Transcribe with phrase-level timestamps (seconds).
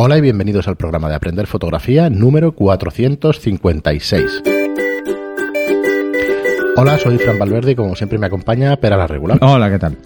[0.00, 4.44] Hola y bienvenidos al programa de Aprender Fotografía número 456.
[6.76, 9.38] Hola, soy Fran Valverde y como siempre me acompaña Pera la Regular.
[9.40, 9.96] Hola, ¿qué tal?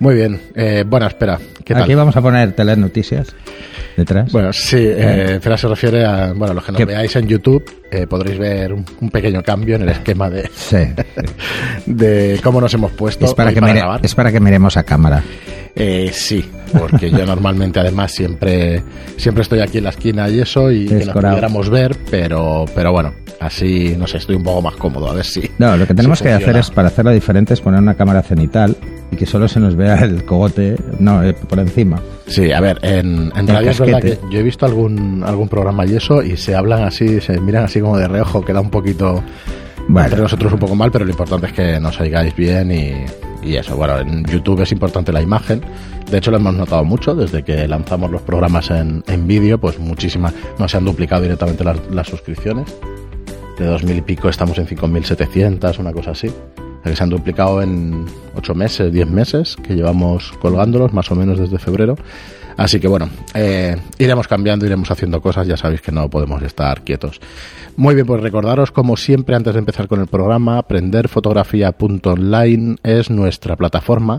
[0.00, 0.40] Muy bien.
[0.56, 1.38] Eh, bueno, espera.
[1.68, 1.82] ¿Qué tal?
[1.84, 3.28] Aquí vamos a poner telenoticias
[3.96, 4.32] detrás.
[4.32, 6.84] Bueno, sí, eh, espera se refiere a, bueno, los que nos ¿Qué?
[6.84, 10.78] veáis en YouTube eh, podréis ver un, un pequeño cambio en el esquema de, Sí.
[11.86, 14.00] de cómo nos hemos puesto Es para, que mire- grabar.
[14.02, 15.22] es para que miremos a cámara.
[15.74, 16.44] Eh, sí,
[16.78, 18.82] porque yo normalmente además siempre
[19.16, 22.90] siempre estoy aquí en la esquina y eso y que nos pudiéramos ver, pero pero
[22.92, 25.48] bueno, así no sé, estoy un poco más cómodo, a ver si.
[25.58, 28.22] No, lo que tenemos si que hacer es, para hacerlo diferente, es poner una cámara
[28.22, 28.76] cenital
[29.12, 32.00] y que solo se nos vea el cogote, no, eh, por encima.
[32.26, 35.84] Sí, a ver, en, en radio es verdad que yo he visto algún algún programa
[35.86, 39.22] y eso y se hablan así, se miran así como de reojo, queda un poquito
[39.88, 40.06] Bueno.
[40.06, 42.92] entre nosotros un poco mal, pero lo importante es que nos oigáis bien y,
[43.42, 43.76] y eso.
[43.76, 45.62] Bueno, en YouTube es importante la imagen.
[46.10, 49.78] De hecho, lo hemos notado mucho desde que lanzamos los programas en, en vídeo, pues
[49.78, 52.66] muchísimas, no se han duplicado directamente las, las suscripciones.
[53.58, 56.30] De 2.000 y pico estamos en 5.700, una cosa así.
[56.84, 61.38] Que se han duplicado en 8 meses, 10 meses, que llevamos colgándolos, más o menos
[61.38, 61.96] desde febrero.
[62.56, 66.82] Así que bueno, eh, iremos cambiando, iremos haciendo cosas, ya sabéis que no podemos estar
[66.82, 67.20] quietos.
[67.76, 73.54] Muy bien, pues recordaros como siempre antes de empezar con el programa, aprenderfotografía.online es nuestra
[73.56, 74.18] plataforma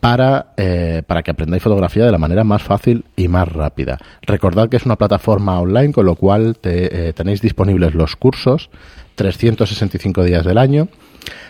[0.00, 3.98] para, eh, para que aprendáis fotografía de la manera más fácil y más rápida.
[4.22, 8.68] Recordad que es una plataforma online, con lo cual te- eh, tenéis disponibles los cursos
[9.16, 10.88] 365 días del año.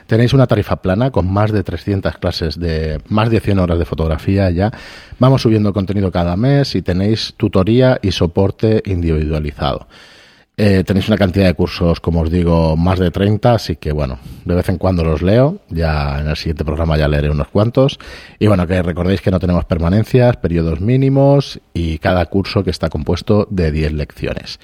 [0.06, 3.84] Tenéis una tarifa plana con más de 300 clases de más de 100 horas de
[3.84, 4.72] fotografía ya.
[5.18, 9.88] Vamos subiendo contenido cada mes y tenéis tutoría y soporte individualizado.
[10.58, 14.18] Eh, tenéis una cantidad de cursos, como os digo, más de 30, así que bueno,
[14.46, 15.58] de vez en cuando los leo.
[15.68, 17.98] Ya en el siguiente programa ya leeré unos cuantos.
[18.38, 22.88] Y bueno, que recordéis que no tenemos permanencias, periodos mínimos y cada curso que está
[22.88, 24.58] compuesto de 10 lecciones.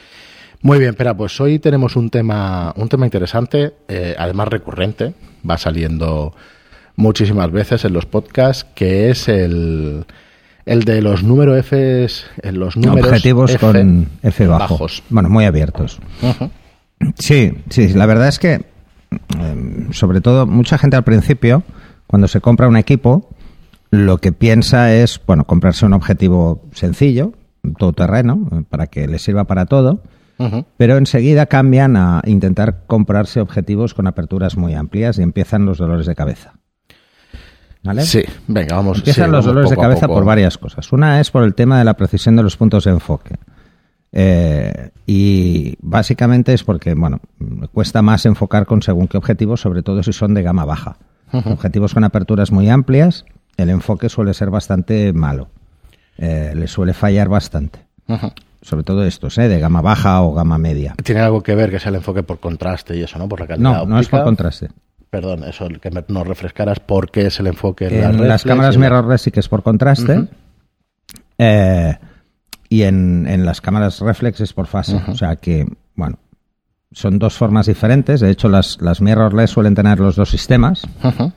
[0.63, 5.13] Muy bien, espera, pues hoy tenemos un tema, un tema interesante, eh, además recurrente,
[5.49, 6.35] va saliendo
[6.95, 10.07] muchísimas veces en los podcasts, que es el,
[10.65, 12.07] el de los números F,
[12.53, 14.75] los números Objetivos F con F bajo.
[14.75, 15.03] bajos.
[15.11, 15.99] Bueno, muy abiertos.
[17.19, 21.65] Sí, sí, la verdad es que, eh, sobre todo, mucha gente al principio,
[22.07, 23.29] cuando se compra un equipo,
[23.91, 27.33] lo que piensa es, bueno, comprarse un objetivo sencillo,
[27.79, 30.03] todoterreno, para que le sirva para todo,
[30.77, 36.07] Pero enseguida cambian a intentar comprarse objetivos con aperturas muy amplias y empiezan los dolores
[36.07, 36.55] de cabeza.
[37.83, 38.03] ¿Vale?
[38.03, 38.99] Sí, venga, vamos.
[38.99, 40.93] Empiezan sí, los vamos dolores de cabeza por varias cosas.
[40.93, 43.37] Una es por el tema de la precisión de los puntos de enfoque.
[44.13, 47.21] Eh, y básicamente es porque, bueno,
[47.73, 50.97] cuesta más enfocar con según qué objetivos, sobre todo si son de gama baja.
[51.33, 53.25] Objetivos con aperturas muy amplias,
[53.57, 55.49] el enfoque suele ser bastante malo.
[56.19, 57.87] Eh, le suele fallar bastante.
[58.07, 58.31] Ujú.
[58.63, 59.49] Sobre todo estos, ¿eh?
[59.49, 60.95] de gama baja o gama media.
[61.03, 63.29] Tiene algo que ver que sea el enfoque por contraste y eso, ¿no?
[63.29, 64.69] Por la calidad No, no es por contraste.
[65.11, 68.45] Perdón, eso, que me- nos refrescaras por qué es el enfoque en, En la las
[68.45, 70.29] cámaras mirrorless sí que es por contraste.
[71.39, 71.97] Eh,
[72.69, 75.01] y en, en las cámaras reflex es por fase.
[75.09, 76.19] O sea que, bueno,
[76.93, 78.21] son dos formas diferentes.
[78.21, 80.83] De hecho, las, las mirrorless suelen tener los dos sistemas.
[81.03, 81.33] Ujú.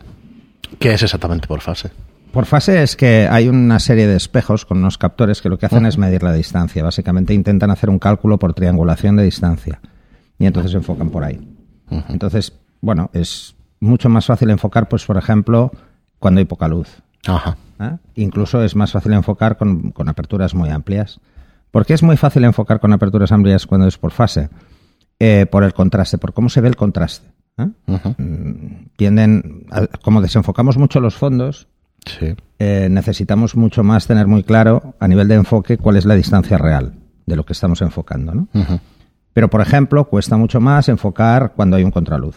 [0.79, 1.89] ¿Qué es exactamente por fase?
[2.35, 5.65] Por fase es que hay una serie de espejos con unos captores que lo que
[5.65, 6.83] hacen es medir la distancia.
[6.83, 9.79] Básicamente intentan hacer un cálculo por triangulación de distancia.
[10.37, 11.39] Y entonces enfocan por ahí.
[12.09, 15.71] Entonces, bueno, es mucho más fácil enfocar, pues, por ejemplo,
[16.19, 16.89] cuando hay poca luz.
[17.25, 17.55] Ajá.
[17.79, 17.97] ¿eh?
[18.15, 21.21] Incluso es más fácil enfocar con, con aperturas muy amplias.
[21.71, 24.49] ¿Por qué es muy fácil enfocar con aperturas amplias cuando es por fase?
[25.19, 27.27] Eh, por el contraste, por cómo se ve el contraste.
[27.57, 27.67] ¿eh?
[28.17, 31.67] Mm, Tienden, a- como desenfocamos mucho los fondos,
[32.05, 32.35] Sí.
[32.59, 36.57] eh, necesitamos mucho más tener muy claro a nivel de enfoque cuál es la distancia
[36.57, 36.93] real
[37.25, 38.33] de lo que estamos enfocando.
[38.33, 38.47] ¿no?
[39.33, 42.35] Pero, por ejemplo, cuesta mucho más enfocar cuando hay un contraluz.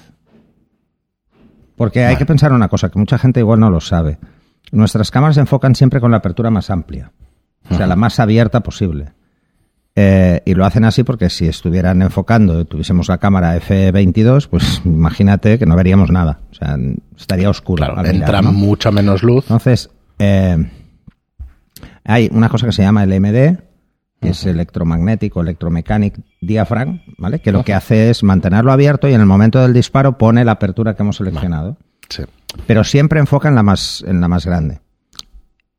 [1.76, 4.18] Porque hay que pensar una cosa que mucha gente igual no lo sabe.
[4.72, 7.12] Nuestras cámaras se enfocan siempre con la apertura más amplia,
[7.70, 9.12] o sea, la más abierta posible.
[10.00, 15.58] Eh, y lo hacen así porque si estuvieran enfocando, tuviésemos la cámara F22, pues imagínate
[15.58, 16.38] que no veríamos nada.
[16.52, 16.76] O sea,
[17.16, 17.84] estaría oscuro.
[17.84, 18.52] Claro, mirar, entra ¿no?
[18.52, 19.46] mucha menos luz.
[19.46, 19.90] Entonces,
[20.20, 20.70] eh,
[22.04, 23.58] hay una cosa que se llama LMD,
[24.20, 27.40] que es electromagnético, electromechanic diaphragm, ¿vale?
[27.40, 30.52] Que lo que hace es mantenerlo abierto y en el momento del disparo pone la
[30.52, 31.76] apertura que hemos seleccionado.
[32.08, 32.22] Sí.
[32.68, 34.80] Pero siempre enfoca en la más, en la más grande.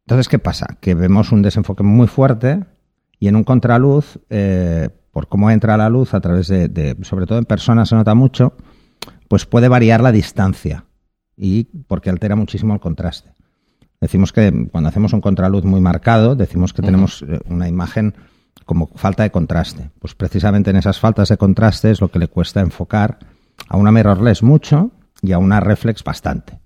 [0.05, 0.75] Entonces, ¿qué pasa?
[0.81, 2.65] Que vemos un desenfoque muy fuerte
[3.19, 7.25] y en un contraluz, eh, por cómo entra la luz a través de, de- sobre
[7.25, 8.53] todo en personas se nota mucho,
[9.27, 10.85] pues puede variar la distancia
[11.35, 13.31] y porque altera muchísimo el contraste.
[14.01, 18.13] Decimos que cuando hacemos un contraluz muy marcado, decimos que tenemos eh, una imagen
[18.65, 19.89] como falta de contraste.
[19.99, 23.19] Pues precisamente en esas faltas de contraste es lo que le cuesta enfocar
[23.67, 24.91] a una mirrorless mucho
[25.21, 26.59] y a una reflex bastante.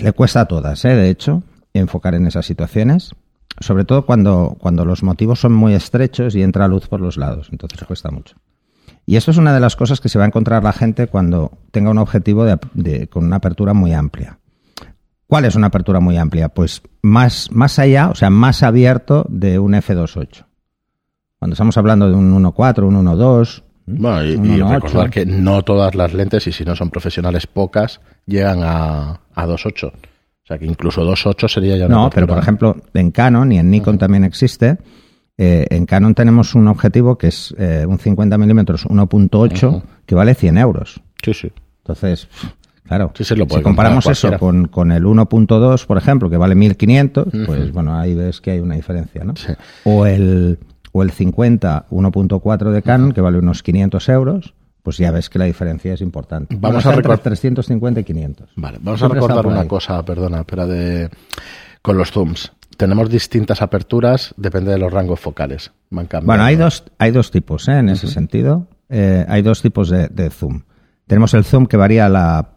[0.00, 0.94] Le cuesta a todas, ¿eh?
[0.94, 1.42] de hecho,
[1.72, 3.14] enfocar en esas situaciones.
[3.60, 7.48] Sobre todo cuando, cuando los motivos son muy estrechos y entra luz por los lados.
[7.52, 8.36] Entonces cuesta mucho.
[9.06, 11.52] Y esto es una de las cosas que se va a encontrar la gente cuando
[11.70, 14.38] tenga un objetivo de- de- con una apertura muy amplia.
[15.26, 16.48] ¿Cuál es una apertura muy amplia?
[16.48, 20.44] Pues más, más allá, o sea, más abierto de un F28.
[21.38, 24.74] Cuando estamos hablando de un 1.4, un 1.2, Bueno, y, un y 1.8.
[24.74, 29.46] recordar que no todas las lentes, y si no son profesionales pocas, llegan a, a
[29.46, 29.92] 2.8.
[30.44, 33.58] O sea que incluso 2.8 sería ya una No, pero por ejemplo, en Canon y
[33.58, 34.76] en Nikon también existe.
[35.38, 39.82] eh, en Canon tenemos un objetivo que es eh, un 50 milímetros 1.8 Ujú.
[40.06, 41.00] que vale 100 euros.
[41.24, 41.50] Sí, sí.
[41.78, 42.28] Entonces,
[42.86, 46.54] claro, Sí, sí, lo si comparamos eso con, con el 1.2, por ejemplo, que vale
[46.54, 49.34] 1500, pues bueno, ahí ves que hay una diferencia, ¿no?
[49.36, 49.52] Sí.
[49.84, 50.58] O el,
[50.92, 55.40] o el 50 1.4 de Canon, que vale unos 500 euros, pues ya ves que
[55.40, 56.54] la diferencia es importante.
[56.60, 58.50] Vamos a está entre recor- 350 y 500.
[58.54, 61.10] Vale, vamos Siempre a recordar una cosa, perdona, espera, de,
[61.82, 62.52] con los zooms.
[62.76, 65.72] Tenemos distintas aperturas, depende de los rangos focales.
[65.90, 66.06] Van.
[66.24, 67.78] Bueno, hay dos, hay dos tipos ¿eh?
[67.78, 68.68] en ese sentido.
[68.90, 70.62] Eh, hay dos tipos de, de zoom.
[71.06, 72.50] Tenemos el zoom que varía la,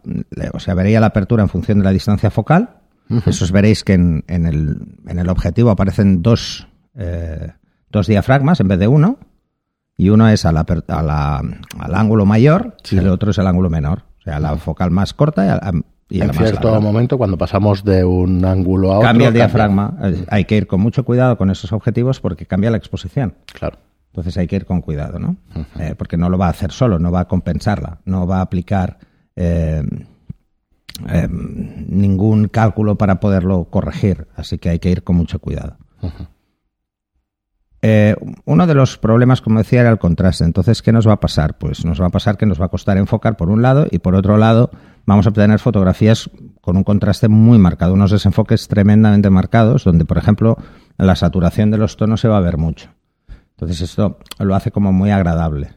[0.52, 2.76] o sea, varía la apertura en función de la distancia focal.
[3.24, 4.76] Eso os veréis que en, en el,
[5.06, 7.52] en el objetivo aparecen dos, eh,
[7.90, 9.18] dos diafragmas en vez de uno.
[9.98, 11.42] Y uno es a la a la-
[11.78, 12.96] al ángulo mayor Sí.
[12.96, 14.04] y el otro es al ángulo menor.
[14.20, 15.72] O sea, la focal más corta y, a-
[16.08, 16.80] y en cierto larga.
[16.80, 19.08] momento, cuando pasamos de un ángulo a otro.
[19.08, 19.98] Cambia el diafragma.
[20.28, 23.34] Hay que ir con mucho cuidado con esos objetivos porque cambia la exposición.
[23.52, 23.76] Claro.
[24.12, 25.36] Entonces hay que ir con cuidado, ¿no?
[25.78, 28.42] Eh, porque no lo va a hacer solo, no va a compensarla, no va a
[28.42, 28.98] aplicar
[29.36, 29.82] eh,
[31.08, 35.76] eh, ningún cálculo para poderlo corregir, así que hay que ir con mucho cuidado.
[37.80, 40.44] Eh, uno de los problemas, como decía, era el contraste.
[40.44, 41.58] Entonces, ¿qué nos va a pasar?
[41.58, 43.98] Pues nos va a pasar que nos va a costar enfocar por un lado y
[44.00, 44.70] por otro lado
[45.06, 46.28] vamos a obtener fotografías
[46.60, 50.56] con un contraste muy marcado, unos desenfoques tremendamente marcados, donde, por ejemplo,
[50.98, 52.90] la saturación de los tonos se va a ver mucho.
[53.50, 55.70] Entonces esto lo hace como muy agradable.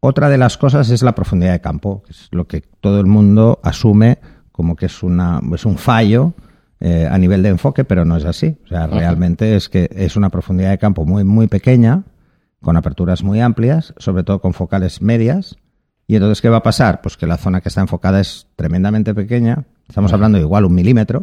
[0.00, 3.06] Otra de las cosas es la profundidad de campo, que es lo que todo el
[3.06, 4.18] mundo asume
[4.50, 6.34] como que es, una, es un fallo
[6.84, 8.56] eh, a nivel de enfoque, pero no es así.
[8.64, 12.02] O sea, realmente es que es una profundidad de campo muy, muy pequeña,
[12.60, 15.54] con aperturas muy amplias, sobre todo con focales medias.
[16.08, 17.00] Y entonces, ¿qué va a pasar?
[17.00, 19.64] Pues que la zona que está enfocada es tremendamente pequeña.
[19.88, 21.22] Estamos hablando de igual un milímetro.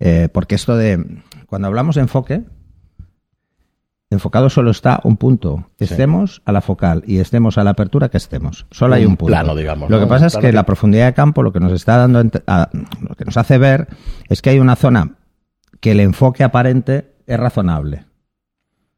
[0.00, 2.44] Eh, porque esto de, cuando hablamos de enfoque,
[4.14, 5.68] enfocado solo está un punto.
[5.78, 8.66] Estemos a la focal y estemos a la apertura que estemos.
[8.70, 9.30] Solo hay Un un punto.
[9.32, 10.02] plano, digamos, Lo ¿no?
[10.04, 12.70] que pasa es que que- la profundidad de campo lo que nos está dando, a-
[12.72, 13.88] lo que nos hace ver
[14.28, 15.16] es que hay una zona
[15.80, 18.06] que el enfoque aparente es razonable.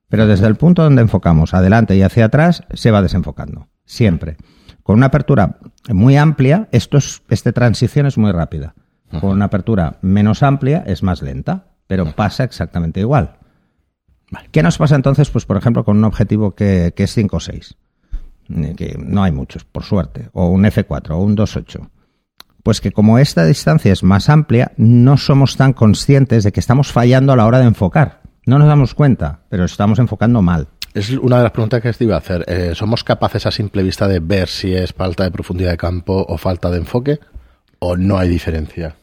[0.09, 3.67] Pero desde el punto donde enfocamos, adelante y hacia atrás, se va desenfocando.
[3.85, 4.37] Siempre.
[4.85, 5.59] Con una apertura
[5.89, 8.75] muy amplia, esto es, esta transición es muy rápida.
[9.21, 13.37] Con una apertura menos amplia es más lenta, pero pasa exactamente igual.
[14.51, 17.77] ¿Qué nos pasa entonces, pues por ejemplo, con un objetivo que, es 5 o 6?
[18.55, 20.31] Eh, Que no hay muchos, por suerte.
[20.33, 21.89] O un F4 o un 2.8.
[22.63, 26.91] Pues que como esta distancia es más amplia, no somos tan conscientes de que estamos
[26.91, 28.23] fallando a la hora de enfocar.
[28.45, 30.69] No nos damos cuenta, pero estamos enfocando mal.
[30.95, 32.45] Es una de las preguntas que te iba a hacer.
[32.49, 36.25] Eh, ¿Somos capaces a simple vista de ver si es falta de profundidad de campo
[36.27, 37.21] o falta de enfoque?
[37.79, 38.97] ¿O no hay diferencia?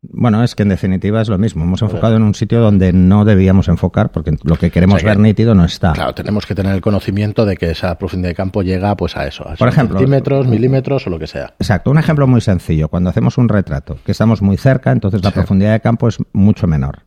[0.00, 1.64] Bueno, es que en definitiva es lo mismo.
[1.64, 5.10] Hemos enfocado en un sitio donde no debíamos enfocar porque lo que queremos O sea
[5.10, 5.92] que- ver nítido no está.
[5.92, 9.26] Claro, tenemos que tener el conocimiento de que esa profundidad de campo llega pues a
[9.26, 11.52] eso, a Por ejemplo, centímetros, milímetros o lo que sea.
[11.58, 12.88] Exacto, un ejemplo muy sencillo.
[12.88, 15.34] Cuando hacemos un retrato, que estamos muy cerca, entonces la Sí.
[15.34, 17.00] profundidad de campo es mucho menor.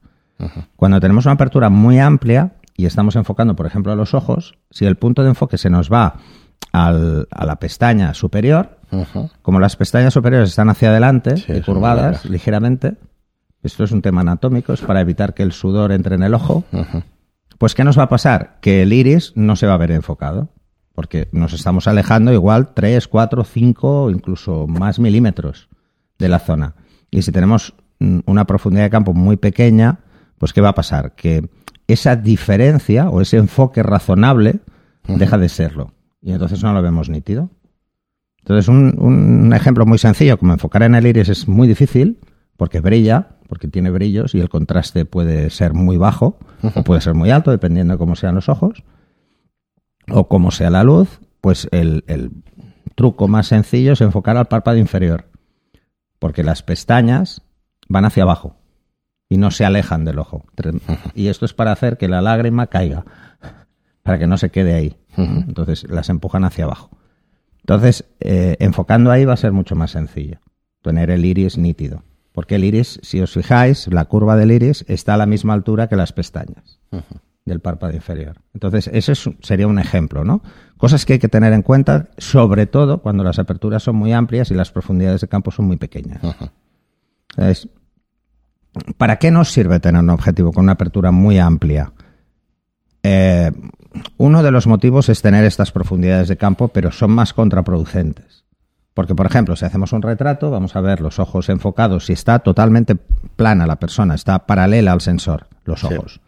[0.75, 4.85] Cuando tenemos una apertura muy amplia y estamos enfocando, por ejemplo, a los ojos, si
[4.85, 6.15] el punto de enfoque se nos va
[6.71, 8.77] al- a la pestaña superior,
[9.41, 12.97] como las pestañas superiores están hacia adelante Sí, y curvadas ligeramente,
[13.63, 16.63] esto es un tema anatómico, es para evitar que el sudor entre en el ojo,
[17.57, 18.57] pues ¿qué nos va a pasar?
[18.61, 20.49] Que el iris no se va a ver enfocado,
[20.93, 25.69] porque nos estamos alejando igual 3, 4, 5, incluso más milímetros
[26.19, 26.75] de la zona.
[27.11, 29.99] Y si tenemos mm, una profundidad de campo muy pequeña,
[30.37, 31.13] pues ¿qué va a pasar?
[31.15, 31.49] Que
[31.87, 34.59] esa diferencia o ese enfoque razonable
[35.07, 35.93] deja de serlo.
[36.21, 37.49] Y entonces no lo vemos nítido.
[38.39, 42.19] Entonces, un, un ejemplo muy sencillo, como enfocar en el iris es muy difícil,
[42.57, 46.37] porque brilla, porque tiene brillos y el contraste puede ser muy bajo
[46.75, 48.83] o puede ser muy alto, dependiendo de cómo sean los ojos
[50.09, 52.31] o cómo sea la luz, pues el, el
[52.95, 55.25] truco más sencillo es enfocar al párpado inferior,
[56.19, 57.41] porque las pestañas
[57.87, 58.55] van hacia abajo.
[59.29, 60.45] y no se alejan del ojo.
[61.15, 63.05] Y esto es para hacer que la lágrima caiga,
[64.03, 64.97] para que no se quede ahí.
[65.17, 66.89] Entonces las empujan hacia abajo.
[67.59, 70.39] Entonces, eh, enfocando ahí va a ser mucho más sencillo.
[70.81, 72.03] Tener el iris nítido.
[72.31, 75.87] Porque el iris, si os fijáis, la curva del iris está a la misma altura
[75.87, 76.79] que las pestañas
[77.45, 78.37] del párpado inferior.
[78.53, 80.41] Entonces, ese sería un ejemplo, ¿no?
[80.77, 84.49] Cosas que hay que tener en cuenta, sobre todo cuando las aperturas son muy amplias
[84.51, 86.21] y las profundidades de campo son muy pequeñas.
[88.97, 91.91] ¿Para qué nos sirve tener un objetivo con una apertura muy amplia?
[93.03, 93.51] Eh,
[94.17, 98.45] uno de los motivos es tener estas profundidades de campo, pero son más contraproducentes.
[98.93, 102.39] Porque, por ejemplo, si hacemos un retrato, vamos a ver los ojos enfocados, si está
[102.39, 106.19] totalmente plana la persona, está paralela al sensor, los ojos.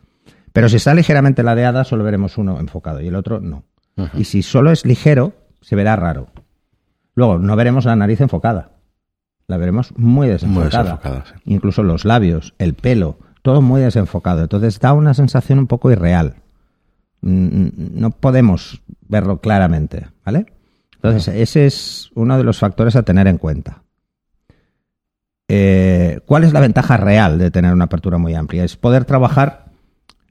[0.54, 3.64] Pero si está ligeramente ladeada, solo veremos uno enfocado y el otro no.
[4.14, 6.30] Y si solo es ligero, se verá raro.
[7.16, 8.72] Luego, no veremos la nariz enfocada.
[9.48, 11.00] La veremos muy desenfocada.
[11.46, 14.42] Incluso los labios, el pelo, todo muy desenfocado.
[14.42, 16.36] Entonces da una sensación un poco irreal.
[17.24, 20.46] No podemos verlo claramente, ¿vale?
[20.96, 23.84] Entonces, ese es uno de los factores a tener en cuenta.
[25.48, 28.64] Eh, ¿Cuál es la ventaja real de tener una apertura muy amplia?
[28.64, 29.72] Es poder trabajar,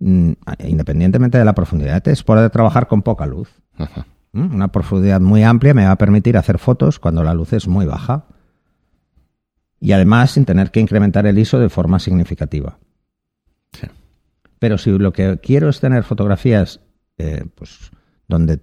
[0.00, 0.32] mm,
[0.66, 3.50] independientemente de la profundidad, es poder trabajar con poca luz.
[4.32, 4.54] ¿Mm?
[4.54, 7.86] Una profundidad muy amplia me va a permitir hacer fotos cuando la luz es muy
[7.86, 8.24] baja
[9.78, 12.78] y además sin tener que incrementar el ISO de forma significativa.
[14.62, 16.78] Pero si lo que quiero es tener fotografías
[17.18, 17.90] eh, pues,
[18.28, 18.60] donde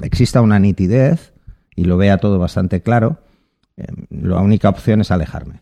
[0.00, 1.34] exista una nitidez
[1.76, 3.18] y lo vea todo bastante claro,
[3.76, 5.60] eh, la única opción es alejarme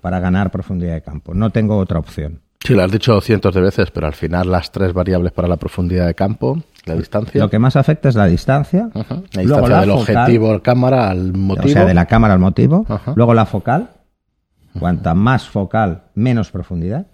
[0.00, 1.32] para ganar profundidad de campo.
[1.32, 2.40] No tengo otra opción.
[2.58, 5.58] Sí, lo has dicho cientos de veces, pero al final las tres variables para la
[5.58, 7.40] profundidad de campo, la distancia.
[7.40, 8.90] Lo que más afecta es la distancia.
[9.32, 11.68] La distancia del objetivo cámara al motivo.
[11.68, 12.84] O sea, de la cámara al motivo.
[13.14, 13.90] Luego la focal,
[14.78, 17.06] Cuanta más focal, menos profundidad,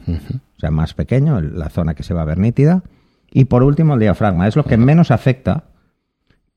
[0.56, 2.82] o sea, más pequeño, la zona que se va a ver nítida.
[3.30, 4.48] Y por último, el diafragma.
[4.48, 5.64] Es lo que menos afecta,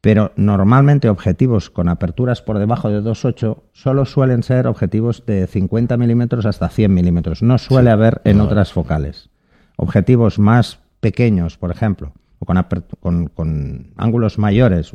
[0.01, 5.97] pero normalmente objetivos con aperturas por debajo de 2.8 solo suelen ser objetivos de 50
[5.97, 7.43] milímetros hasta 100 milímetros.
[7.43, 9.29] No suele haber en otras focales.
[9.75, 14.93] Objetivos más pequeños, por ejemplo, o con, ángulos mayores,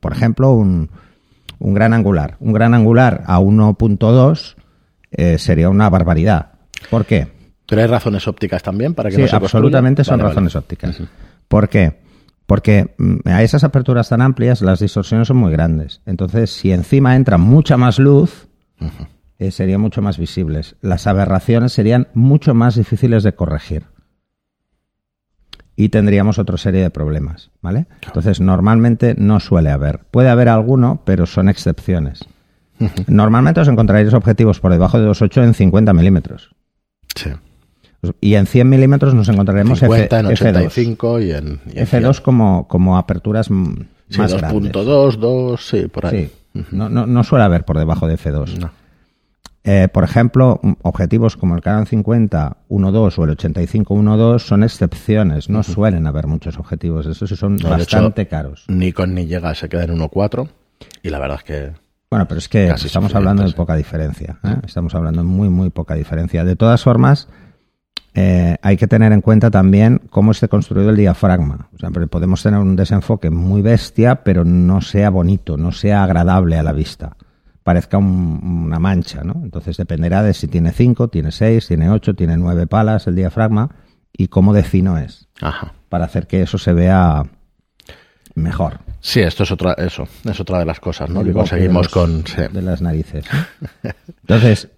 [0.00, 0.88] por ejemplo, un,
[1.58, 2.36] un gran angular.
[2.40, 4.56] Un gran angular a 1.2
[5.10, 6.52] eh, sería una barbaridad.
[6.90, 7.35] ¿Por qué?
[7.66, 11.00] ¿Pero hay razones ópticas también para que sí, absolutamente son razones ópticas.
[11.48, 12.00] ¿Por qué?
[12.46, 16.00] Porque mm, a esas aperturas tan amplias las distorsiones son muy grandes.
[16.06, 18.48] Entonces, si encima entra mucha más luz,
[19.38, 20.76] eh, serían mucho más visibles.
[20.80, 23.86] Las aberraciones serían mucho más difíciles de corregir.
[25.74, 27.86] Y tendríamos otra serie de problemas, ¿vale?
[28.06, 30.04] Entonces, normalmente no suele haber.
[30.10, 32.20] Puede haber alguno, pero son excepciones.
[33.06, 36.54] Normalmente os encontraréis objetivos por debajo de 2.8 en 50 milímetros.
[37.14, 37.30] Sí.
[38.20, 43.50] Y en 100 milímetros nos encontraremos 50, en 85 y en, F2 como, como aperturas
[43.50, 43.78] más
[44.16, 46.30] 2.2, 2, sí, por ahí.
[46.54, 46.64] Sí.
[46.70, 48.70] No, no, no, suele haber por debajo de F2.
[49.68, 55.50] Eh, por ejemplo, objetivos como el Canon 50 1.2 o el 85 1.2 son excepciones,
[55.50, 58.64] no suelen haber muchos objetivos, esos son bastante caros.
[58.68, 60.48] Ni con ni llega, se queda en 1.4
[61.02, 64.38] y la verdad es que bueno, pero es que estamos hablando de poca diferencia.
[64.44, 64.56] ¿eh?
[64.64, 66.44] Estamos hablando de muy, muy poca diferencia.
[66.44, 67.28] De todas formas,
[68.18, 71.68] eh, hay que tener en cuenta también cómo esté construido el diafragma.
[71.74, 76.56] O sea, podemos tener un desenfoque muy bestia, pero no sea bonito, no sea agradable
[76.56, 77.14] a la vista.
[77.62, 79.34] Parezca una mancha, ¿no?
[79.44, 83.68] Entonces dependerá de si tiene 5, tiene 6, tiene 8, tiene 9 palas el diafragma
[84.10, 85.28] y cómo de fino es.
[85.42, 85.74] Ajá.
[85.90, 87.22] Para hacer que eso se vea
[88.34, 88.78] mejor.
[89.00, 91.22] Sí, esto es otra, eso, es otra de las cosas, ¿no?
[91.22, 93.26] Que conseguimos con de las narices.
[94.22, 94.70] Entonces,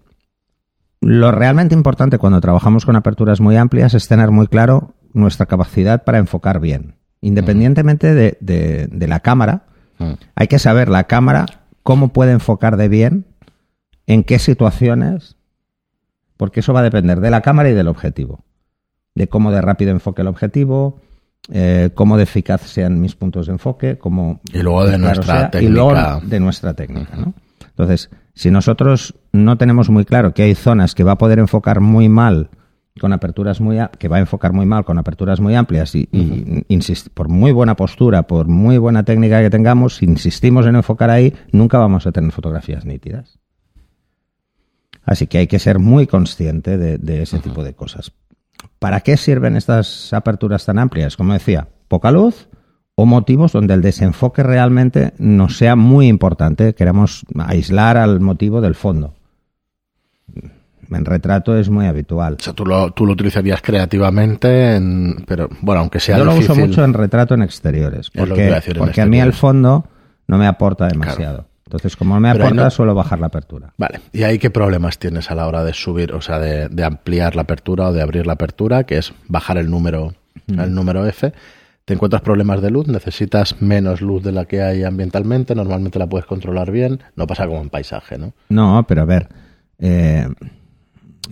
[1.01, 6.05] lo realmente importante cuando trabajamos con aperturas muy amplias es tener muy claro nuestra capacidad
[6.05, 6.97] para enfocar bien.
[7.21, 9.65] Independientemente de, la cámara,
[9.99, 10.13] mm.
[10.35, 11.47] hay que saber la cámara
[11.83, 13.27] cómo puede enfocar de bien,
[14.07, 15.37] en qué situaciones,
[16.37, 18.45] porque eso va a depender de la cámara y del objetivo.
[19.15, 21.01] De cómo de rápido enfoque el objetivo,
[21.51, 26.21] eh, cómo de eficaz sean mis puntos de enfoque, cómo y luego de nuestra técnica.
[26.23, 27.35] de nuestra técnica, ¿no?
[27.79, 31.81] Entonces, si nosotros no tenemos muy claro que hay zonas que va a poder enfocar
[31.81, 32.51] muy mal
[32.99, 36.09] con aperturas muy que va a enfocar muy mal con aperturas muy amplias y,
[37.15, 41.33] por muy buena postura, por muy buena técnica que tengamos, si insistimos en enfocar ahí,
[41.53, 43.39] nunca vamos a tener fotografías nítidas.
[45.05, 48.11] Así que hay que ser muy consciente de, ese tipo de cosas.
[48.81, 51.17] ¿Para qué sirven estas aperturas tan amplias?
[51.17, 52.49] Como decía, poca luz
[53.01, 56.75] o motivos donde el desenfoque realmente no sea muy importante.
[56.75, 59.15] Queremos aislar al motivo del fondo.
[60.91, 62.39] En retrato es muy habitual.
[62.41, 66.35] O sea, tú lo, tú lo utilizarías creativamente, en- pero bueno, aunque sea Yo lo
[66.35, 69.85] uso mucho en retrato en exteriores, porque, a porque a mí el fondo
[70.27, 71.47] no me aporta demasiado.
[71.67, 73.75] Entonces, como no me aporta, no- suelo bajar la apertura.
[73.77, 76.83] Vale, ¿y ahí qué problemas tienes a la hora de subir, o sea, de, de
[76.85, 80.15] ampliar la apertura o de abrir la apertura, que es bajar el número,
[80.49, 81.33] el número F?
[81.89, 82.87] ¿Te encuentras problemas de luz?
[82.87, 85.55] ¿Necesitas menos luz de la que hay ambientalmente?
[85.55, 87.01] Normalmente la puedes controlar bien.
[87.17, 88.35] No pasa como en paisaje, ¿no?
[88.51, 89.27] No, pero a ver,
[89.79, 90.29] eh,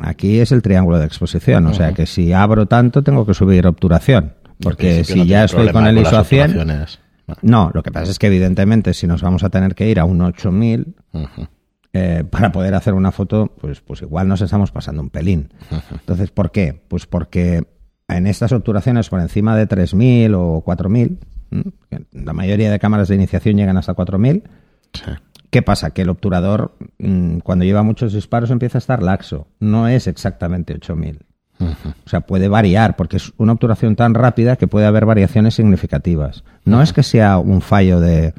[0.01, 3.67] aquí es el triángulo de exposición, o sea que si abro tanto tengo que subir
[3.67, 4.33] obturación,
[4.63, 7.01] porque si no ya estoy con el ISO a 100, obturaciones.
[7.27, 7.41] Vale.
[7.43, 10.07] no, lo que pasa es que evidentemente si nos vamos a tener que ir a
[10.07, 11.49] un 8000 Ujú.
[11.93, 15.53] eh, para poder hacer una foto, pues, pues igual nos estamos pasando un pelín.
[15.91, 16.81] Entonces, ¿por qué?
[16.89, 17.76] Pues porque
[18.09, 21.19] en estas obturaciones por encima de 3000 o 4000,
[21.51, 21.65] ¿m?
[21.91, 24.45] que la mayoría de cámaras de iniciación llegan hasta 4000,
[24.93, 25.11] Sí.
[25.51, 25.91] ¿Qué pasa?
[25.91, 29.47] Que el obturador, mm, cuando lleva muchos disparos, empieza a estar laxo.
[29.61, 31.25] No es exactamente 8000.
[31.59, 31.89] Ujú.
[32.05, 36.45] O sea, puede variar, porque es una obturación tan rápida que puede haber variaciones significativas.
[36.65, 38.35] No es que sea un fallo de,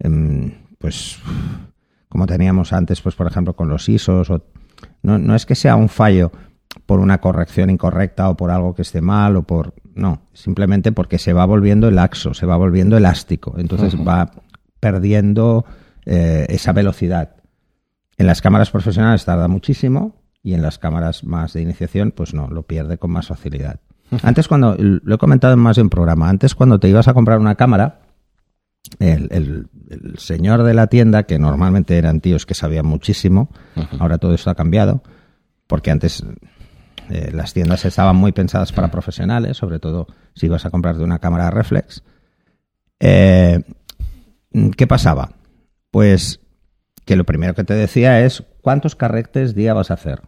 [0.00, 1.18] em, pues,
[2.08, 4.42] como teníamos antes, pues, por ejemplo, con los ISOs, o,
[5.02, 6.32] no, no es que sea un fallo
[6.86, 9.74] por una corrección incorrecta o por algo que esté mal o por...
[9.94, 13.54] No, simplemente porque se va volviendo laxo, se va volviendo elástico.
[13.58, 14.30] Entonces va
[14.80, 15.64] perdiendo
[16.04, 17.36] eh, esa velocidad.
[18.16, 22.48] En las cámaras profesionales tarda muchísimo y en las cámaras más de iniciación, pues no,
[22.48, 23.80] lo pierde con más facilidad.
[24.22, 27.14] Antes cuando, lo he comentado en más de un programa, antes cuando te ibas a
[27.14, 28.00] comprar una cámara,
[28.98, 33.48] el, el- el señor de la tienda, que normalmente eran tíos que sabían muchísimo,
[33.98, 35.02] ahora todo esto ha cambiado,
[35.66, 36.24] porque antes
[37.10, 41.18] eh, las tiendas estaban muy pensadas para profesionales, sobre todo si ibas a comprarte una
[41.18, 42.02] cámara reflex.
[43.00, 43.60] Eh,
[44.76, 45.32] ¿Qué pasaba?
[45.90, 46.40] Pues
[47.04, 50.22] que lo primero que te decía es cuántos carretes día vas a hacer.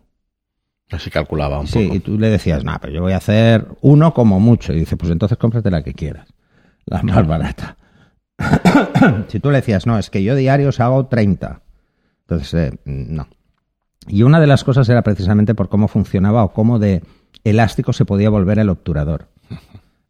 [0.91, 1.97] Así calculaba un Sí, poco.
[1.97, 4.73] y tú le decías, no, pero yo voy a hacer uno como mucho.
[4.73, 6.29] Y dice, pues entonces cómprate la que quieras,
[6.85, 7.77] la más barata.
[9.29, 11.63] si tú le decías, no, es que yo diarios hago 30.
[12.23, 13.27] Entonces, eh, no.
[14.09, 17.03] Y una de las cosas era precisamente por cómo funcionaba o cómo de
[17.45, 19.29] elástico se podía volver el obturador.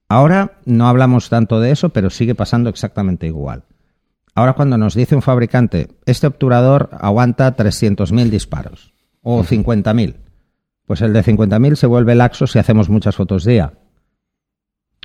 [0.08, 3.64] Ahora no hablamos tanto de eso, pero sigue pasando exactamente igual.
[4.34, 10.14] Ahora cuando nos dice un fabricante, este obturador aguanta 300.000 disparos o 50.000,
[10.86, 13.72] pues el de 50.000 se vuelve laxo si hacemos muchas fotos día.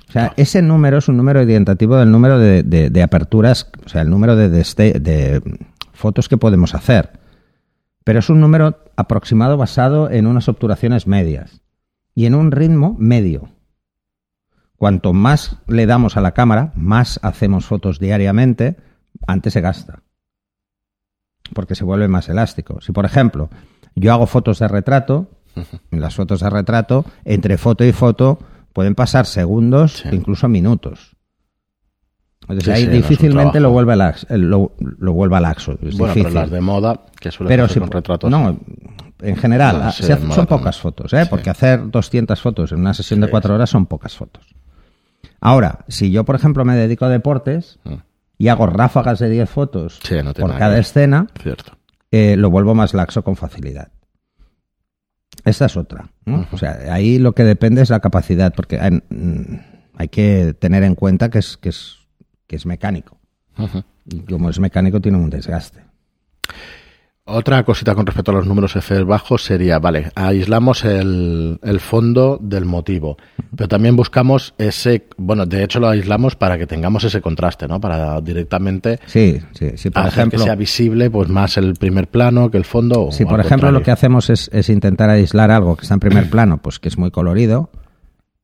[0.08, 3.88] O sea, ese número es un número identitativo del número de, de- de aperturas, o
[3.88, 5.42] sea, el número de
[5.94, 7.21] fotos que podemos hacer.
[8.04, 11.62] Pero es un número aproximado basado en unas obturaciones medias
[12.14, 13.50] y en un ritmo medio.
[14.76, 18.76] Cuanto más le damos a la cámara, más hacemos fotos diariamente,
[19.26, 20.02] antes se gasta.
[21.54, 22.80] Porque se vuelve más elástico.
[22.80, 23.48] Si, por ejemplo,
[23.94, 25.30] yo hago fotos de retrato,
[25.90, 28.38] en las fotos de retrato, entre foto y foto
[28.72, 30.08] pueden pasar segundos, Sí.
[30.12, 31.11] incluso minutos.
[32.60, 35.72] Sí, ahí sí, difícilmente lo vuelve, lax- lo, lo vuelva laxo.
[35.82, 36.24] Es Bueno, difícil.
[36.24, 38.30] pero las de moda, que suelen Pero hacer si, con retratos.
[38.30, 38.58] no,
[39.20, 41.22] en general, No, se hace- en moda son pocas fotos, ¿eh?
[41.22, 41.28] Sí.
[41.30, 44.54] porque hacer 200 fotos en una sesión de cuatro horas son pocas fotos.
[45.40, 47.94] Ahora, si yo, por ejemplo, me dedico a deportes Mm,
[48.38, 51.72] y hago ráfagas de 10 fotos no por cada que escena, Cierto.
[52.10, 53.88] eh, lo vuelvo más laxo con facilidad.
[55.44, 56.10] Esta es otra.
[56.26, 56.46] ¿no?
[56.52, 59.58] O sea, ahí lo que depende es la capacidad, porque hay, mm,
[59.96, 61.96] hay que tener en cuenta que es, que es,
[62.52, 63.16] que es mecánico.
[64.04, 65.80] Y como es mecánico, tiene un desgaste.
[67.24, 72.38] Otra cosita con respecto a los números F bajos sería, vale, aislamos el, el fondo
[72.42, 73.16] del motivo,
[73.56, 77.80] pero también buscamos ese, bueno, de hecho lo aislamos para que tengamos ese contraste, ¿no?
[77.80, 79.88] Para directamente Sí, sí, sí.
[79.88, 83.10] Por hacer ejemplo, que sea visible pues más el primer plano que el fondo.
[83.12, 86.00] Si, por al ejemplo, lo que hacemos es, es intentar aislar algo que está en
[86.00, 87.70] primer plano, pues que es muy colorido,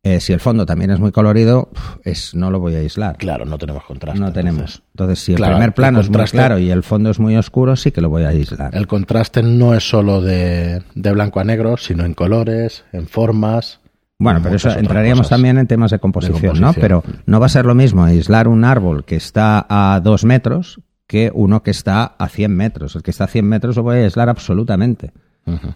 [0.03, 1.71] eh, si el fondo también es muy colorido,
[2.05, 3.17] es, no lo voy a aislar.
[3.17, 4.21] Claro, no tenemos contraste.
[4.21, 4.61] no tenemos.
[4.61, 7.19] entonces, Entonces, si el claro, primer el plano es muy claro y el fondo es
[7.19, 8.75] muy oscuro, sí que lo voy a aislar.
[8.75, 13.81] El contraste no es solo de, de blanco a negro, sino en colores, en formas.
[14.19, 16.73] Bueno, en pero eso entraríamos también en temas de composición, ¿no?
[16.73, 16.75] composición.
[16.81, 20.81] Pero no va a ser lo mismo aislar un árbol que está a dos metros
[21.09, 22.95] que uno que está a 100 metros.
[22.95, 25.13] El que está a 100 metros lo voy a aislar absolutamente.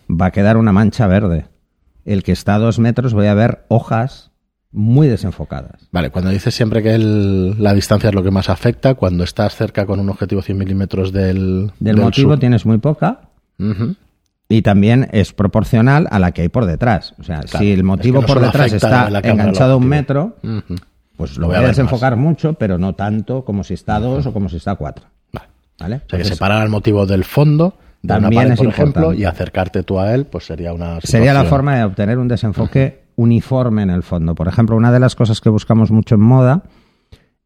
[0.09, 1.47] Va a quedar una mancha verde.
[2.05, 4.31] El que está a dos metros voy a ver hojas
[4.73, 5.89] muy desenfocadas.
[5.93, 9.55] Vale, cuando dices siempre que el- la distancia es lo que más afecta, cuando estás
[9.55, 13.21] cerca con un objetivo 100 milímetros del, Del motivo tienes muy poca
[14.49, 17.15] y también es proporcional a la que hay por detrás.
[17.19, 19.87] O sea, Claro, si el es motivo que no por detrás está enganchado a un
[19.87, 20.37] metro,
[21.17, 24.01] pues Lo lo voy voy a desenfocar mucho, pero no tanto como si está a
[24.01, 25.05] dos o como si está a cuatro.
[25.33, 25.49] Vale.
[25.79, 25.97] ¿Vale?
[25.97, 27.75] O sea, que separar el motivo del fondo
[28.07, 31.33] También una pared, es por ejemplo, y acercarte tú a él, pues sería una Sería
[31.35, 34.35] la forma de obtener un desenfoque uniforme en el fondo.
[34.35, 36.63] Por ejemplo, una de las cosas que buscamos mucho en moda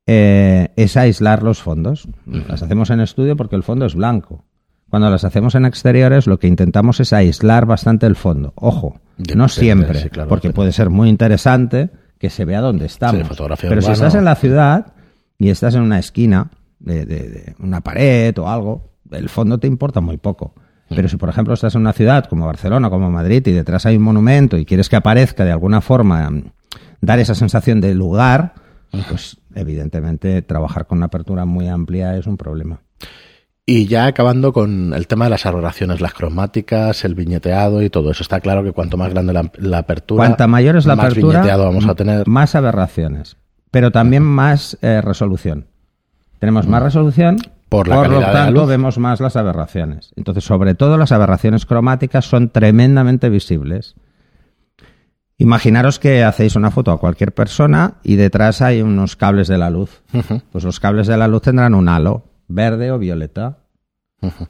[0.07, 2.09] eh, es aislar los fondos.
[2.27, 4.45] Las hacemos en estudio porque el fondo es blanco.
[4.89, 8.53] Cuando las hacemos en exteriores, lo que intentamos es aislar bastante el fondo.
[8.55, 9.01] Ojo,
[9.35, 13.27] no siempre, sí, claro, porque puede ser muy interesante que se vea dónde estamos.
[13.27, 14.95] fotografía Pero si estás en la ciudad
[15.39, 19.67] y estás en una esquina de, de- de una pared o algo, el fondo te
[19.67, 20.55] importa muy poco.
[20.89, 23.97] Pero si, por ejemplo, estás en una ciudad como Barcelona, como Madrid, y detrás hay
[23.97, 26.45] un monumento y quieres que aparezca de alguna forma, mm,
[27.01, 28.55] dar esa sensación de lugar,
[29.09, 32.81] pues evidentemente trabajar con una apertura muy amplia es un problema.
[33.69, 38.13] Y ya acabando con el tema de las aberraciones, las cromáticas, el viñeteado y todo
[38.13, 38.23] eso.
[38.23, 41.41] Está claro que cuanto más grande la, la apertura, Cuanta mayor es la más apertura,
[41.41, 42.29] viñeteado vamos a tener.
[42.29, 43.37] más aberraciones,
[43.73, 45.67] pero también más eh, resolución.
[46.39, 47.39] Tenemos más resolución,
[47.69, 48.69] Por la lo calidad de la tanto luz.
[48.69, 50.13] vemos más las aberraciones.
[50.17, 53.97] Entonces, sobre todo las aberraciones cromáticas son tremendamente visibles.
[55.39, 59.69] Imaginaros que hacéis una foto a cualquier persona y detrás hay unos cables de la
[59.69, 60.03] luz.
[60.51, 63.59] Pues los cables de la luz tendrán un halo, verde o violeta.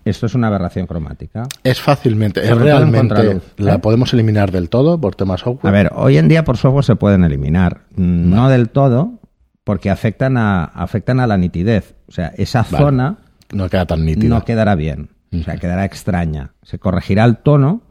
[0.04, 1.48] Esto es una aberración cromática.
[1.64, 3.78] Es fácilmente, es realmente, la ¿eh?
[3.80, 5.74] podemos eliminar del todo por temas software.
[5.74, 7.82] A ver, hoy en día por software se pueden eliminar.
[7.96, 9.18] No del todo,
[9.66, 11.96] porque afectan a, afectan a la nitidez.
[12.06, 12.76] O sea, esa Vale.
[12.78, 13.16] zona
[13.52, 14.32] no queda tan nítido.
[14.32, 15.08] no quedará bien.
[15.32, 16.52] O sea, quedará extraña.
[16.62, 17.82] Se corregirá el tono,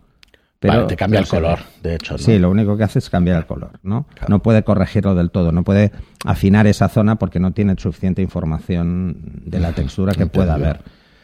[0.62, 0.74] pero...
[0.74, 1.90] Vale, te cambia el color, ve.
[1.90, 2.14] de hecho.
[2.14, 2.18] ¿no?
[2.18, 4.06] Sí, lo único que hace es cambiar el color, ¿no?
[4.14, 4.28] Claro.
[4.30, 5.92] No puede corregirlo del todo, no puede
[6.24, 10.80] afinar esa zona porque no tiene suficiente información de la textura que pueda haber.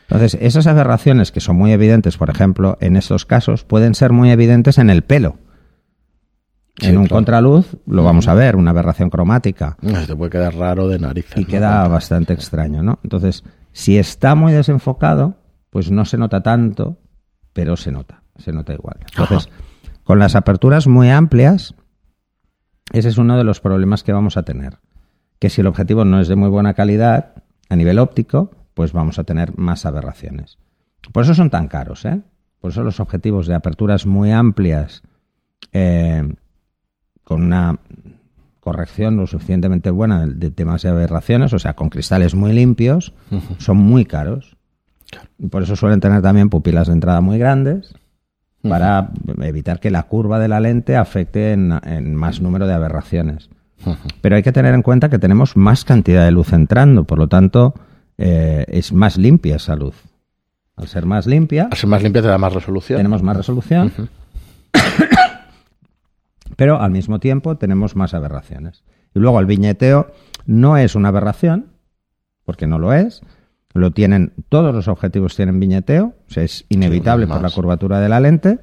[0.09, 4.31] Entonces, esas aberraciones que son muy evidentes, por ejemplo, en estos casos, pueden ser muy
[4.31, 5.37] evidentes en el pelo.
[6.77, 7.17] Sí, en un claro.
[7.17, 11.37] contraluz lo vamos a ver, una aberración cromática Te puede quedar raro de narices.
[11.37, 11.47] y ¿no?
[11.47, 12.99] queda bastante extraño, ¿no?
[13.03, 15.35] Entonces, si está muy desenfocado,
[15.69, 16.97] pues no se nota tanto,
[17.53, 18.97] pero se nota, se nota igual.
[19.11, 19.49] Entonces,
[20.03, 21.75] con las aperturas muy amplias,
[22.93, 24.79] ese es uno de los problemas que vamos a tener.
[25.39, 29.19] Que si el objetivo no es de muy buena calidad a nivel óptico, pues vamos
[29.19, 30.57] a tener más aberraciones.
[31.11, 32.21] Por eso son tan caros, ¿eh?
[32.59, 35.01] Por eso los objetivos de aperturas muy amplias,
[35.73, 36.35] eh,
[37.31, 37.77] con una
[38.59, 43.13] corrección lo suficientemente buena de, temas de aberraciones, o sea, con cristales muy limpios,
[43.57, 44.57] son muy caros.
[45.39, 47.93] Y por eso suelen tener también pupilas de entrada muy grandes
[48.67, 49.11] para
[49.43, 53.49] evitar que la curva de la lente afecte en, en más número de aberraciones.
[54.19, 57.29] Pero hay que tener en cuenta que tenemos más cantidad de luz entrando, por lo
[57.29, 57.75] tanto,
[58.17, 59.95] eh, es más limpia esa luz.
[60.75, 62.97] Al ser más limpia, Al ser más limpia te da más resolución.
[62.97, 63.89] tenemos más resolución,
[66.61, 68.83] pero al mismo tiempo tenemos más aberraciones.
[69.15, 70.11] Y luego el viñeteo
[70.45, 71.71] no es una aberración,
[72.45, 73.23] porque no lo es.
[73.73, 78.09] Lo tienen, todos los objetivos tienen viñeteo, o sea, es inevitable por la curvatura de
[78.09, 78.59] la lente.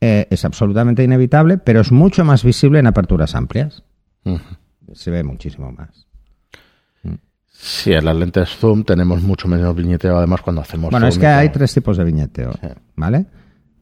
[0.00, 3.82] Eh, es absolutamente inevitable, pero es mucho más visible en aperturas amplias.
[4.92, 6.06] Se ve muchísimo más.
[7.48, 11.26] Sí, en las lentes zoom tenemos mucho menos viñeteo además cuando hacemos Bueno, es que
[11.26, 12.68] hay tres tipos de viñeteo, Sí.
[12.94, 13.26] ¿vale?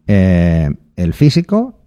[0.06, 1.79] Eh, el físico,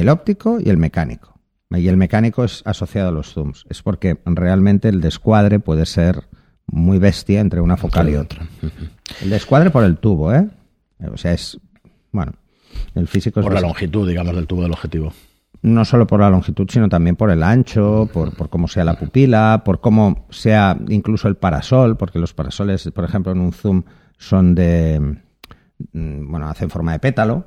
[0.00, 1.38] el óptico y el mecánico.
[1.70, 3.64] Y el mecánico es asociado a los zooms.
[3.68, 6.24] Es porque realmente el descuadre puede ser
[6.66, 8.46] muy bestia entre una focal y otra.
[9.20, 10.48] El descuadre por el tubo, ¿eh?
[11.12, 11.58] O sea, es...
[12.12, 12.32] Bueno,
[12.94, 13.44] el físico es...
[13.44, 15.12] Por la longitud, digamos, del tubo del objetivo.
[15.62, 18.98] no solo por la longitud, sino también por el ancho, por, por cómo sea la
[18.98, 23.82] pupila, por cómo sea incluso el parasol, porque los parasoles, por ejemplo, en un zoom
[24.18, 25.18] son de
[25.78, 27.44] bueno, hacen forma de pétalo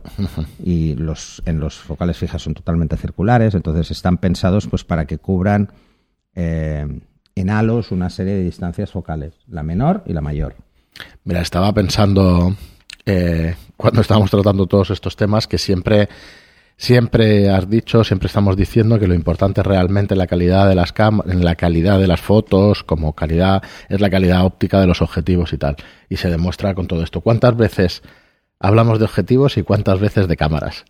[0.64, 5.18] y los en los focales fijas son totalmente circulares, entonces están pensados pues para que
[5.18, 5.72] cubran
[6.36, 7.02] eh,
[7.36, 10.56] en halos una serie de distancias focales, la menor y la mayor.
[11.24, 12.56] Mira, estaba pensando
[13.06, 16.10] eh, cuando estábamos tratando todos estos temas que siempre,
[16.76, 20.92] siempre has dicho, siempre estamos diciendo que lo importante realmente en la calidad de las
[20.92, 25.02] cam en la calidad de las fotos, como calidad, es la calidad óptica de los
[25.02, 25.78] objetivos y tal.
[26.10, 27.22] Y se demuestra con todo esto.
[27.22, 28.04] ¿Cuántas veces
[28.60, 30.86] hablamos de objetivos y cuántas veces de cámaras?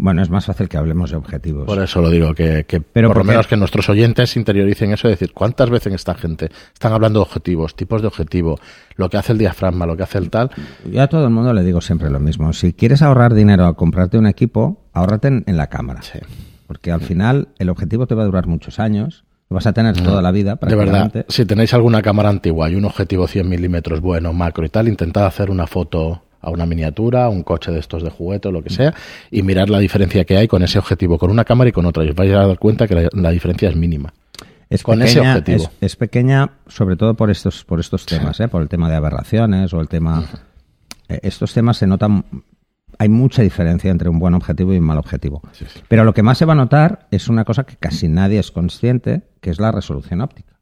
[0.00, 1.66] Bueno, es más fácil que hablemos de objetivos.
[1.66, 5.08] Por eso lo digo, que, que Pero por lo menos que nuestros oyentes interioricen eso,
[5.08, 8.60] es decir, ¿cuántas veces esta gente están hablando de objetivos, tipos de objetivo,
[8.94, 10.52] lo que hace el diafragma, lo que hace el tal?
[10.88, 12.52] Yo a todo el mundo le digo siempre lo mismo.
[12.52, 16.02] Si quieres ahorrar dinero a comprarte un equipo, ahórrate en, en la cámara.
[16.02, 16.20] Sí.
[16.68, 19.24] Porque al final el objetivo te va a durar muchos años.
[19.50, 20.66] Lo vas a tener toda la vida, Mm.
[20.68, 21.32] De verdad, prácticamente.
[21.32, 25.26] si tenéis alguna cámara antigua y un objetivo 100 milímetros bueno, macro y tal, intentad
[25.26, 28.62] hacer una foto a una miniatura, a un coche de estos de juguete o lo
[28.62, 28.94] que sea,
[29.30, 32.04] y mirar la diferencia que hay con ese objetivo, con una cámara y con otra.
[32.04, 34.12] Y os vais a dar cuenta que la, la diferencia es mínima.
[34.70, 35.64] Es con ese objetivo.
[35.64, 38.48] Es, es pequeña sobre todo por estos, por estos temas, ¿eh?
[38.48, 40.24] por el tema de aberraciones o el tema...
[41.08, 42.24] eh, estos temas se notan,
[42.98, 45.40] hay mucha diferencia entre un buen objetivo y un mal objetivo.
[45.52, 45.80] Sí, sí.
[45.88, 48.50] Pero lo que más se va a notar es una cosa que casi nadie es
[48.50, 50.52] consciente, que es la resolución óptica.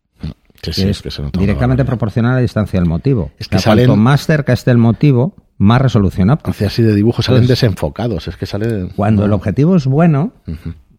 [0.62, 3.30] Sí, sí, que es que se nota directamente proporcional a la distancia del motivo.
[3.38, 6.66] Es que O sea, cuanto salen- más cerca esté el motivo, más resolución óptica.
[6.66, 8.28] Así de dibujos, salen Entonces- desenfocados.
[8.28, 8.88] Es que sale.
[8.96, 10.32] Cuando el objetivo es bueno,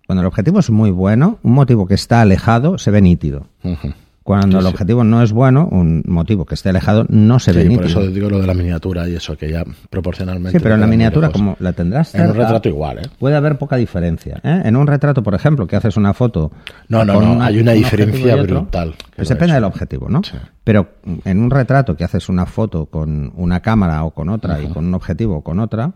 [0.07, 3.47] cuando el objetivo es muy bueno, un motivo que está alejado se ve nítido.
[3.63, 3.93] Ujú.
[4.27, 4.67] Cuando Sí, el sí.
[4.73, 8.01] objetivo no es bueno, un motivo que esté alejado no se Sí, ve por nítido.
[8.01, 10.59] eso digo lo de la miniatura y eso, que ya proporcionalmente.
[10.59, 13.01] Sí, pero en la miniatura, como la tendrás En un retrato igual, ¿eh?
[13.17, 14.41] puede haber poca diferencia.
[14.43, 14.63] ¿eh?
[14.65, 16.51] En un retrato, por ejemplo, que haces una foto.
[16.89, 20.21] No, no, no, hay una un diferencia otro, brutal Pues depende del objetivo, ¿no?
[20.65, 20.89] Pero
[21.23, 24.87] en un retrato que haces una foto con una cámara o con otra y con
[24.87, 25.93] un objetivo o con otra,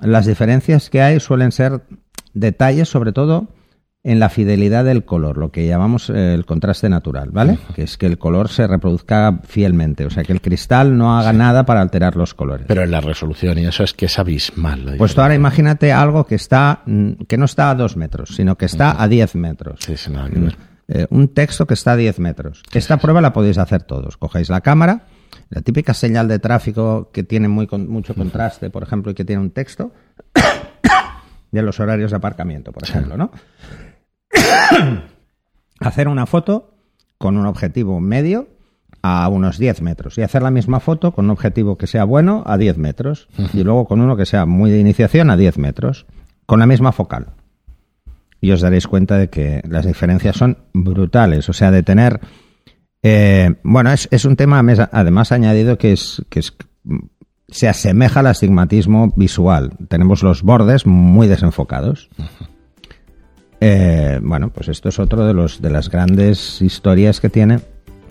[0.00, 1.82] las diferencias que hay suelen ser
[2.34, 3.46] detalles, sobre todo
[4.02, 7.58] en la fidelidad del color, lo que llamamos eh, el contraste natural, ¿vale?
[7.74, 11.34] Que es que el color se reproduzca fielmente, o sea, que el cristal no haga
[11.34, 12.64] nada para alterar los colores.
[12.66, 14.94] Pero en la resolución y eso es que es abismal.
[14.96, 18.56] Pues tú ahora imagínate algo que está mm, que no está a dos metros, sino
[18.56, 19.80] que está a 10 metros.
[19.80, 20.56] Sí, sí, nada que ver.
[20.88, 22.62] Eh, un texto que está a 10 metros.
[22.72, 24.16] Esta prueba la podéis hacer todos.
[24.16, 25.02] Cogéis la cámara,
[25.50, 29.26] la típica señal de tráfico que tiene muy con- mucho contraste, por ejemplo, y que
[29.26, 29.92] tiene un texto
[31.52, 33.30] de los horarios de aparcamiento, por ejemplo, ¿no?
[35.80, 36.74] hacer una foto
[37.18, 38.48] con un objetivo medio
[39.02, 42.42] a unos 10 metros y hacer la misma foto con un objetivo que sea bueno
[42.46, 46.06] a 10 metros y luego con uno que sea muy de iniciación a 10 metros
[46.46, 47.28] con la misma focal.
[48.40, 52.20] Y os daréis cuenta de que las diferencias son brutales o sea de tener
[53.02, 56.54] eh, bueno es, es un tema además añadido que es que es
[57.48, 59.72] se asemeja al astigmatismo visual.
[59.88, 62.08] Tenemos los bordes muy desenfocados
[63.60, 67.60] eh, bueno, pues esto es otro de los de las grandes historias que tiene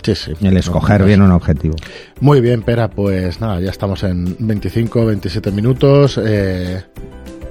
[0.03, 0.31] Sí, sí.
[0.41, 1.75] el escoger No, bien un objetivo.
[2.21, 6.19] Muy bien, Pera, pues nada, ya estamos en 25, 27 minutos.
[6.23, 6.81] Eh,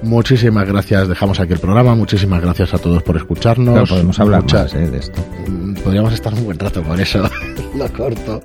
[0.01, 1.93] muchísimas gracias, dejamos aquí el programa.
[1.93, 3.75] Muchísimas gracias a todos por escucharnos.
[3.75, 5.21] Pero podemos hablar Muchas- más eh, de esto.
[5.47, 7.21] Mm, Podríamos estar un buen rato con eso.
[7.77, 8.41] Lo corto.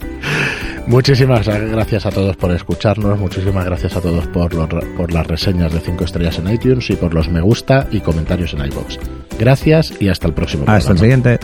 [0.87, 3.19] Muchísimas gracias a todos por escucharnos.
[3.19, 6.97] Muchísimas gracias a todos por, los- por las reseñas de 5 estrellas en iTunes y
[6.97, 8.99] por los me gusta y comentarios en iBox.
[9.39, 10.65] Gracias y hasta el próximo.
[10.67, 11.39] Hasta el siguiente.